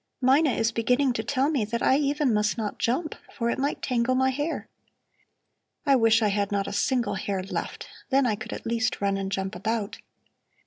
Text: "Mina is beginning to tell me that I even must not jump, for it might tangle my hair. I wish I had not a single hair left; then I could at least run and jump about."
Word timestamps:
"Mina 0.19 0.53
is 0.53 0.71
beginning 0.71 1.13
to 1.13 1.23
tell 1.23 1.51
me 1.51 1.63
that 1.63 1.83
I 1.83 1.95
even 1.97 2.33
must 2.33 2.57
not 2.57 2.79
jump, 2.79 3.13
for 3.31 3.51
it 3.51 3.59
might 3.59 3.83
tangle 3.83 4.15
my 4.15 4.31
hair. 4.31 4.67
I 5.85 5.95
wish 5.95 6.23
I 6.23 6.29
had 6.29 6.51
not 6.51 6.65
a 6.65 6.73
single 6.73 7.13
hair 7.13 7.43
left; 7.43 7.87
then 8.09 8.25
I 8.25 8.33
could 8.35 8.51
at 8.51 8.65
least 8.65 8.99
run 8.99 9.15
and 9.15 9.31
jump 9.31 9.53
about." 9.53 9.99